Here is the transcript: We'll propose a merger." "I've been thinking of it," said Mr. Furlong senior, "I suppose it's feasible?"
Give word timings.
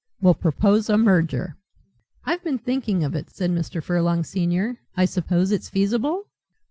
We'll 0.19 0.33
propose 0.33 0.89
a 0.89 0.97
merger." 0.97 1.57
"I've 2.25 2.43
been 2.43 2.57
thinking 2.57 3.03
of 3.03 3.13
it," 3.13 3.29
said 3.29 3.51
Mr. 3.51 3.83
Furlong 3.83 4.23
senior, 4.23 4.79
"I 4.97 5.05
suppose 5.05 5.51
it's 5.51 5.69
feasible?" 5.69 6.23